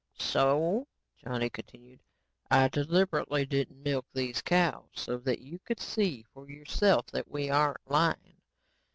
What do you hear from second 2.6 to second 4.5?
deliberately didn't milk these